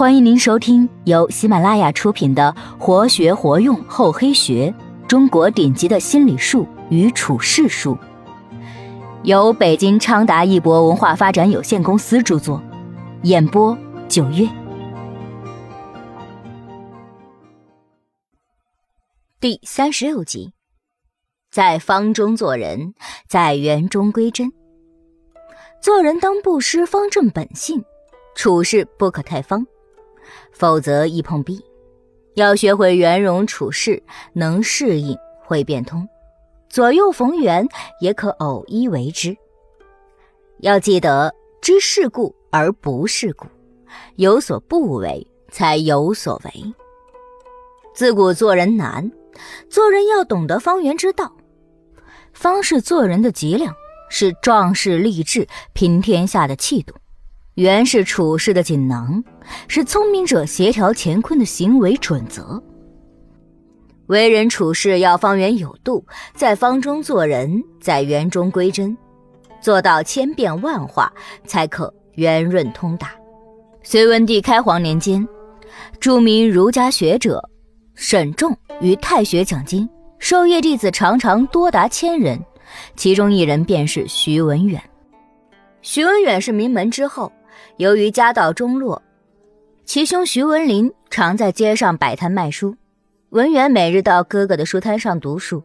[0.00, 4.74] 欢迎您收听由喜马拉雅出品的《活学活用厚黑学：
[5.06, 7.94] 中国顶级的心理术与处世术》，
[9.24, 12.62] 由北京昌达一博文化发展有限公司著作，
[13.24, 13.76] 演播
[14.08, 14.48] 九月。
[19.38, 20.54] 第三十六集，
[21.50, 22.94] 在方中做人，
[23.28, 24.50] 在圆中归真。
[25.82, 27.84] 做人当不失方正本性，
[28.34, 29.66] 处事不可太方。
[30.52, 31.64] 否则易碰壁，
[32.34, 34.02] 要学会圆融处事，
[34.32, 36.08] 能适应会变通，
[36.68, 37.66] 左右逢源
[38.00, 39.36] 也可偶一为之。
[40.58, 43.46] 要记得知世故而不世故，
[44.16, 46.74] 有所不为才有所为。
[47.94, 49.10] 自古做人难，
[49.68, 51.34] 做人要懂得方圆之道。
[52.32, 53.74] 方是做人的脊梁，
[54.08, 56.94] 是壮士立志拼天下的气度。
[57.60, 59.22] 原是处事的锦囊，
[59.68, 62.58] 是聪明者协调乾坤的行为准则。
[64.06, 66.02] 为人处事要方圆有度，
[66.34, 68.96] 在方中做人，在圆中归真，
[69.60, 71.12] 做到千变万化，
[71.44, 73.10] 才可圆润通达。
[73.82, 75.28] 隋文帝开皇年间，
[76.00, 77.46] 著名儒家学者
[77.94, 79.86] 沈仲于太学讲经，
[80.18, 82.42] 授业弟子常常多达千人，
[82.96, 84.82] 其中一人便是徐文远。
[85.82, 87.30] 徐文远是名门之后。
[87.76, 89.02] 由于家道中落，
[89.84, 92.76] 其兄徐文林常在街上摆摊卖书，
[93.30, 95.62] 文远每日到哥哥的书摊上读书。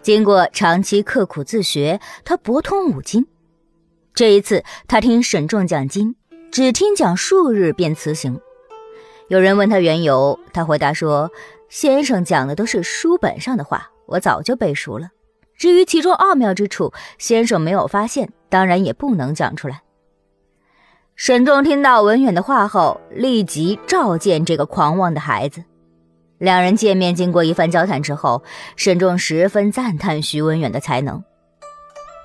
[0.00, 3.26] 经过长期刻苦自学，他博通五经。
[4.14, 6.16] 这一次，他听沈仲讲经，
[6.50, 8.40] 只听讲数日便辞行。
[9.28, 11.30] 有人问他缘由，他回答说
[11.70, 15.08] ：“先生讲的都是书本上的话，我早就背熟了。
[15.56, 19.82] 至于其中奥妙之处，先生没有发现，当然也不能讲出来。”
[21.24, 25.62] 沈仲听到文远的话后，立即召见这个狂妄的孩子。
[26.38, 28.42] 两人见面，经过一番交谈之后，
[28.74, 31.22] 沈仲十分赞叹徐文远的才能。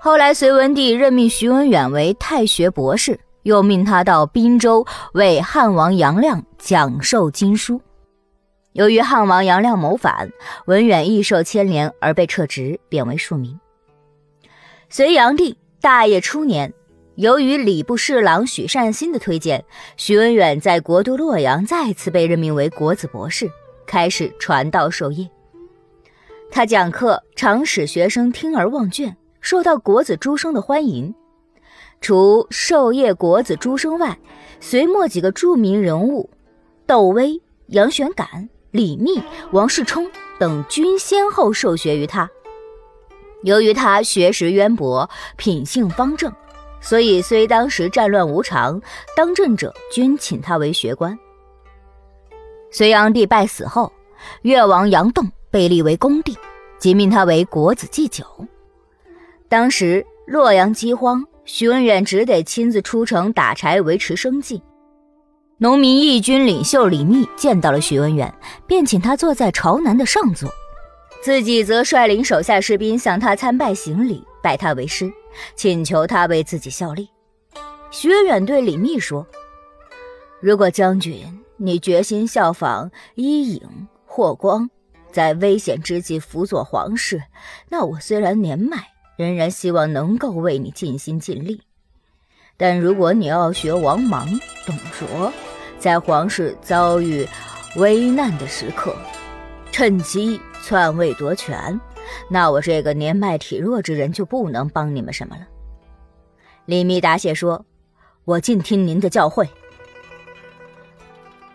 [0.01, 4.83] 后来，隋文帝任命徐文远为太学博士，又命他到滨州
[5.13, 7.79] 为汉王杨亮讲授经书。
[8.73, 10.31] 由于汉王杨亮谋反，
[10.65, 13.59] 文远亦受牵连而被撤职，贬为庶民。
[14.89, 16.73] 隋炀帝大业初年。
[17.17, 23.49] 由于礼部侍郎许善心的推荐，徐文远在国都洛阳再次被任命为国子博士，
[23.87, 25.27] 开始传道授业。
[26.51, 31.15] 他讲课常使学生听而忘卷，受到国子诸生的欢迎。
[32.01, 34.19] 除授业国子诸生外，
[34.59, 36.29] 隋末几个著名人物
[36.85, 40.07] 窦威、杨玄感、李密、王世充
[40.37, 42.29] 等均先后受学于他。
[43.41, 46.31] 由于他学识渊博，品性方正。
[46.79, 48.81] 所以，虽当时战乱无常，
[49.15, 51.17] 当政者均请他为学官。
[52.71, 53.91] 隋炀帝败死后，
[54.43, 56.37] 越王杨栋被立为公帝，
[56.79, 58.23] 即命他为国子祭酒。
[59.49, 64.61] 当时洛阳饥荒，徐文远只得亲自出城打柴维持生计。
[65.57, 68.31] 农民义军领袖李密见到了徐文远，
[68.67, 70.47] 便请他坐在朝南的上座，
[71.21, 75.11] 自己则率领手下士兵向他参拜行礼，拜他为师。
[75.55, 77.09] 请求他为自己效力。
[77.89, 79.25] 薛远对李密说
[80.41, 81.23] ：“如果将军
[81.55, 83.61] 你决心效仿伊尹、
[84.05, 84.69] 霍光，
[85.11, 87.23] 在危险之际辅佐皇室，
[87.69, 91.61] 那我虽然年迈，仍然希望能够为你尽心尽力。
[92.57, 94.27] 但如果你要学王莽、
[94.65, 95.31] 董卓，
[95.79, 97.27] 在皇室遭遇
[97.77, 98.95] 危难的时刻，
[99.71, 101.79] 趁机篡位夺权。”
[102.29, 105.47] 那我这个年迈体弱之人就不能帮你们什么了。
[106.65, 107.65] 李密答谢说
[108.25, 109.47] ：“我尽听您的教诲。”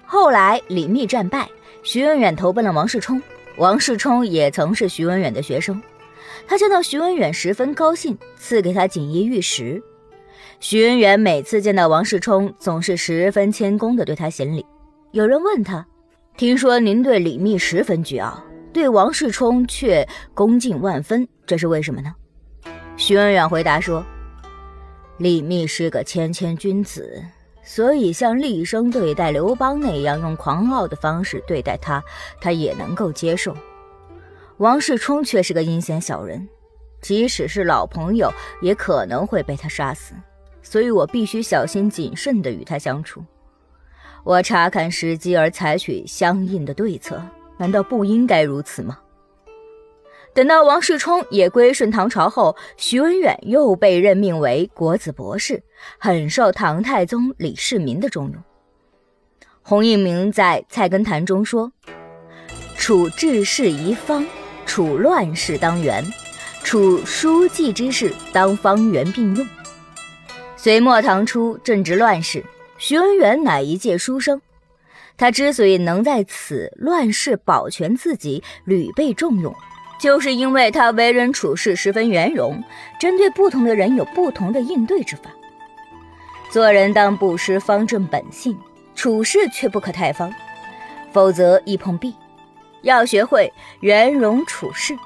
[0.04, 1.48] 后来李密战败，
[1.82, 3.20] 徐文远投奔了王世充。
[3.56, 5.82] 王世充也曾是徐文远的学生，
[6.46, 9.82] 他见到徐文远十分高兴，赐给他锦衣玉食。
[10.60, 14.64] 徐文远每次见到王世充，总是十分谦恭地对他行礼。
[15.10, 15.86] 有人问他
[16.38, 18.42] ：“听说您对李密十分倨傲？”
[18.72, 22.14] 对王世充却恭敬万分，这是为什么呢？
[22.96, 24.04] 徐文远回答说
[25.18, 27.22] ：“李密是个谦谦君子，
[27.62, 32.02] 所以像厉声对待刘邦那样用狂傲的方式对待他，
[32.40, 33.54] 他也能够接受。
[34.56, 36.48] 王世充却是个阴险小人，
[37.00, 40.14] 即使是老朋友，也可能会被他杀死，
[40.62, 43.22] 所以我必须小心谨慎地与他相处。
[44.24, 47.20] 我查看时机而采取相应的对策。”
[47.62, 48.98] 难道不应该如此吗？
[50.34, 55.62] 等到王世充也归顺唐朝后，徐文远又被任命为国子博士，
[55.96, 58.42] 很受唐太宗李世民的重用。
[59.62, 61.70] 洪应明在《菜根谭》中说
[62.76, 64.26] ：“处治世宜方，
[64.66, 66.04] 处乱世当圆，
[66.64, 69.46] 处书记之事当方圆并用。”
[70.58, 72.44] 隋末唐初正值乱世，
[72.76, 74.42] 徐文远乃一介书生。
[75.16, 79.54] 他之所以能在此乱世保全自己，屡被重用，
[79.98, 82.62] 就是因为他为人处事十分圆融，
[82.98, 85.30] 针对不同的人有不同的应对之法。
[86.50, 88.58] 做人当不失方正本性，
[88.94, 90.32] 处事却不可太方，
[91.12, 92.14] 否则易碰壁。
[92.82, 94.96] 要学会圆融处事，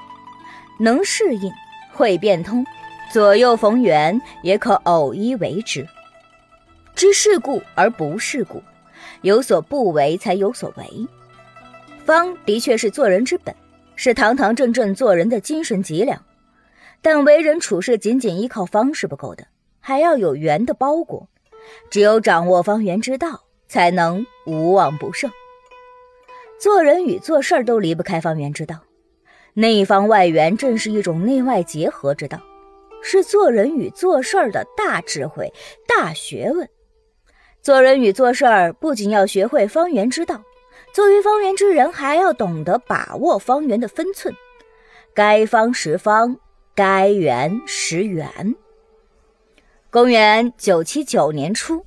[0.79, 1.51] 能适应，
[1.93, 2.65] 会变通，
[3.11, 5.87] 左右逢源，也可偶一为之。
[6.95, 8.63] 知世故而不世故。
[9.21, 11.07] 有所不为，才有所为。
[12.05, 13.53] 方的确是做人之本，
[13.95, 16.21] 是堂堂正正做人的精神脊梁。
[17.01, 19.45] 但为人处事仅仅依靠方是不够的，
[19.79, 21.27] 还要有圆的包裹。
[21.89, 25.29] 只有掌握方圆之道，才能无往不胜。
[26.59, 28.79] 做人与做事儿都离不开方圆之道，
[29.53, 32.39] 内方外圆正是一种内外结合之道，
[33.03, 35.53] 是做人与做事儿的大智慧、
[35.87, 36.67] 大学问。
[37.67, 40.41] 做人与做事儿，不仅要学会方圆之道，
[40.93, 44.33] 作为方圆之人，还要懂得把握方圆的分寸，
[45.13, 46.37] 该方时方，
[46.73, 48.55] 该圆时圆。
[49.89, 51.85] 公元九七九年初，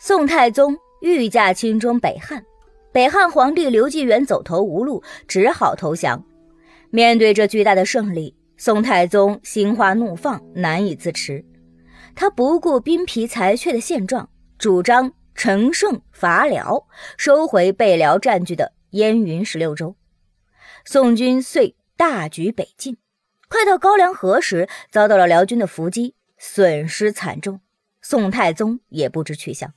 [0.00, 2.42] 宋太宗御驾亲征北汉，
[2.90, 6.24] 北汉皇帝刘继元走投无路，只好投降。
[6.88, 11.44] 面对这巨大的胜利，宋太宗心花怒放，难以自持。
[12.14, 14.26] 他不顾兵疲财缺的现状，
[14.58, 15.12] 主张。
[15.38, 19.94] 乘胜伐辽，收回被辽占据的燕云十六州。
[20.84, 22.96] 宋军遂大举北进，
[23.48, 27.60] 快到高梁河时，遭到了辽军的伏击，损失惨重。
[28.02, 29.72] 宋太宗也不知去向。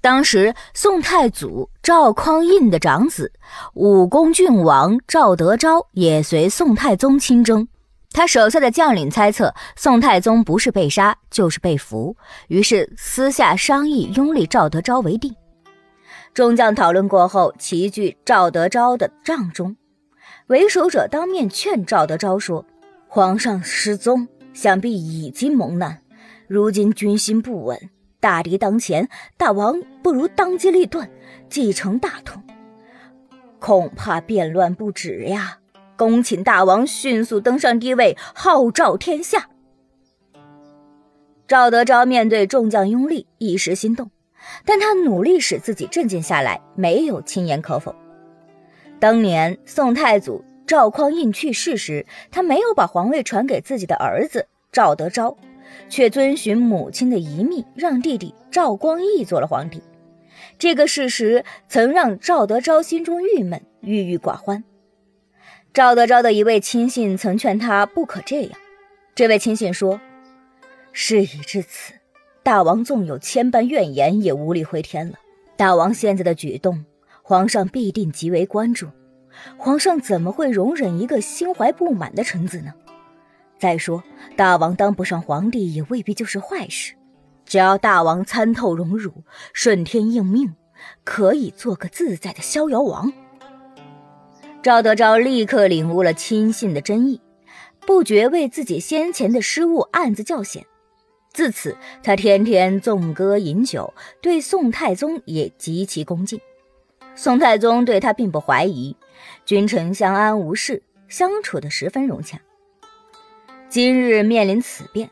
[0.00, 3.34] 当时，宋太祖赵匡胤的长子
[3.74, 7.68] 武功郡王赵德昭也随宋太宗亲征。
[8.12, 12.16] 他手下的将领猜测宋太宗不是被杀就是被俘，
[12.48, 15.34] 于是私下商议拥立赵德昭为帝。
[16.34, 19.76] 众将讨论过后，齐聚赵德昭的帐中。
[20.48, 22.64] 为首者当面劝赵德昭说
[23.06, 26.02] ：“皇上失踪，想必已经蒙难。
[26.48, 31.08] 如今军心不稳，大敌当前，大王不如当机立断，
[31.48, 32.42] 继承大统，
[33.60, 35.58] 恐怕变乱不止呀。”
[36.00, 39.50] 恭请大王迅速登上帝位，号召天下。
[41.46, 44.10] 赵德昭面对众将拥立，一时心动，
[44.64, 47.94] 但他努力使自己镇静下来，没有轻言可否。
[48.98, 55.36] 当年宋太祖赵匡胤去世时，他没有把皇位传给自己的儿子赵德昭，
[55.90, 59.82] 却遵循母亲的遗命，让弟弟赵光义做了皇帝。
[60.58, 64.64] 这个事实曾让赵德昭心中郁闷，郁郁寡欢。
[65.72, 68.52] 赵德昭的一位亲信曾劝他不可这样。
[69.14, 70.00] 这位亲信说
[70.92, 71.92] ：“事已至此，
[72.42, 75.16] 大王纵有千般怨言，也无力回天了。
[75.56, 76.84] 大王现在的举动，
[77.22, 78.88] 皇上必定极为关注。
[79.56, 82.74] 皇上怎么会容忍一个心怀不满的臣子呢？
[83.56, 84.02] 再说，
[84.36, 86.94] 大王当不上皇帝，也未必就是坏事。
[87.44, 90.56] 只要大王参透荣辱，顺天应命，
[91.04, 93.12] 可以做个自在的逍遥王。”
[94.62, 97.18] 赵德昭立刻领悟了亲信的真意，
[97.86, 100.66] 不觉为自己先前的失误暗自叫险。
[101.32, 106.38] 自此，他天天纵歌饮酒，对宋太宗也极其恭敬。
[107.14, 108.94] 宋太宗对他并不怀疑，
[109.46, 112.38] 君臣相安无事，相处得十分融洽。
[113.70, 115.08] 今日面临此变，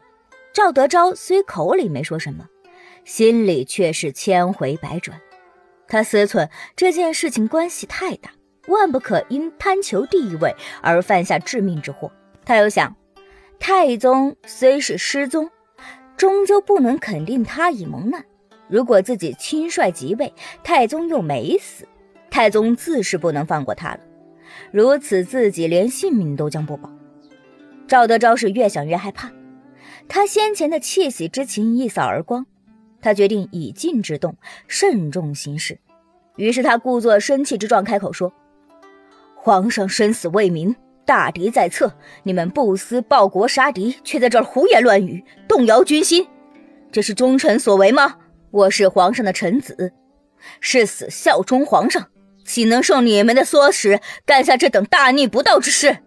[0.52, 2.46] 赵德昭虽口里没说什么，
[3.06, 5.18] 心里却是千回百转。
[5.86, 8.30] 他思忖这件事情关系太大。
[8.68, 12.10] 万不可因贪求地位而犯下致命之祸。
[12.44, 12.94] 他又想，
[13.58, 15.50] 太宗虽是失踪，
[16.16, 18.24] 终究不能肯定他已蒙难。
[18.68, 20.32] 如果自己亲率即位，
[20.62, 21.86] 太宗又没死，
[22.30, 24.00] 太宗自是不能放过他了。
[24.70, 26.90] 如此，自己连性命都将不保。
[27.86, 29.30] 赵德昭是越想越害怕，
[30.08, 32.46] 他先前的窃喜之情一扫而光，
[33.00, 35.78] 他决定以静制动，慎重行事。
[36.36, 38.32] 于是他故作生气之状，开口说。
[39.48, 40.76] 皇上生死未明，
[41.06, 41.90] 大敌在侧，
[42.22, 46.28] 你们不思报国杀敌，却在这儿胡言乱语，动摇军心，
[46.92, 48.16] 这是忠臣所为吗？
[48.50, 49.94] 我是皇上的臣子，
[50.60, 52.08] 誓死效忠皇上，
[52.44, 56.00] 岂能受你们的唆使，干下这等大逆不道之事？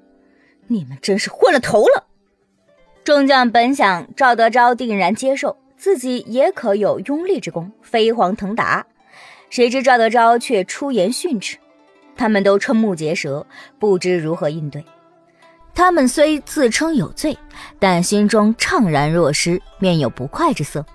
[0.68, 2.06] 你们真是昏了头了！
[3.04, 8.86] 众将本想赵德昭定然接受，自己也可有拥立之功，飞黄腾达，
[9.50, 11.58] 谁知赵德昭却出言训斥，
[12.22, 13.48] 他们都瞠目结舌，
[13.80, 14.86] 不知如何应对。
[15.74, 17.36] 他们虽自称有罪，
[17.80, 20.86] 但心中怅然若失，面有不快之色。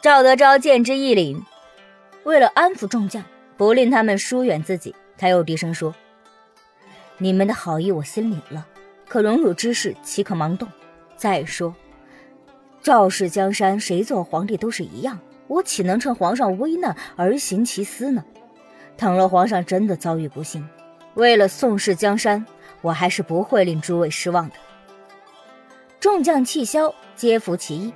[0.00, 1.42] 赵德昭见之一凛，
[2.22, 3.20] 为了安抚众将，
[3.56, 5.92] 不令他们疏远自己，他又低声说
[7.18, 8.64] ：“你们的好意我心领了，
[9.08, 10.68] 可荣辱之事岂可盲动？
[11.16, 11.74] 再说，
[12.80, 18.24] 赵氏江山谁做皇帝都是一样，我岂能趁皇上危难而行其私呢？
[18.96, 20.66] 倘若皇上真的遭遇不幸，
[21.14, 22.44] 为了宋氏江山。”
[22.82, 24.54] 我还是不会令诸位失望的。
[26.00, 27.92] 众将气消，皆服其意。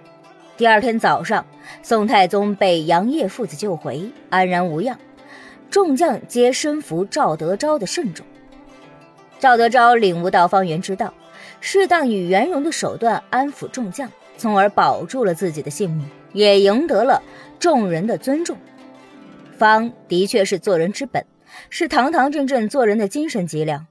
[0.59, 1.47] 第二天早上，
[1.83, 4.99] 宋太宗被杨业父子救回，安然无恙。
[5.71, 8.27] 众将皆深服赵德昭的慎重。
[9.39, 11.15] 赵德昭领悟到方圆之道，
[11.63, 17.23] 适当以圆融的手段安抚众将，从而保住了自己的性命，也赢得了
[17.59, 18.55] 众人的尊重。
[19.57, 21.25] 方的确是做人之本，
[21.71, 23.87] 是堂堂正正做人的精神脊梁。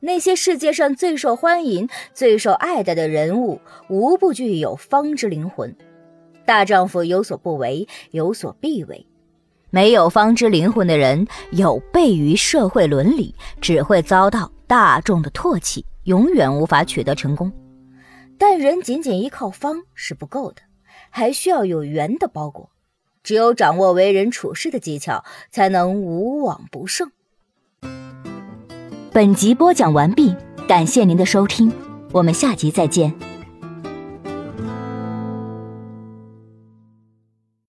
[0.00, 5.74] 那些世界上最受欢迎、最受爱戴的人物，无不具有方之灵魂。
[6.44, 9.06] 大丈夫有所不为，有所必为。
[9.70, 17.52] 没有方之灵魂的人，有悖于社会伦理，只会遭到大众的唾弃，永远无法取得成功。
[18.38, 20.62] 但人仅仅依靠方是不够的，
[21.10, 22.70] 还需要有圆的包裹。
[23.28, 27.12] 只有掌握为人处事的技巧，才能无往不胜。
[29.12, 30.34] 本集播讲完毕，
[30.66, 31.70] 感谢您的收听，
[32.12, 33.12] 我们下集再见。